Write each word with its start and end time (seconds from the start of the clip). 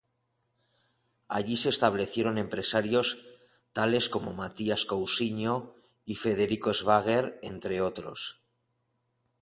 Allí 1.37 1.55
se 1.57 1.69
establecieron 1.69 2.39
empresarios 2.45 3.07
tales 3.77 4.05
como 4.09 4.33
Matías 4.33 4.83
Cousiño 4.85 5.75
y 6.05 6.15
Federico 6.15 6.73
Schwager, 6.73 7.37
entre 7.43 7.81
otros. 7.81 8.41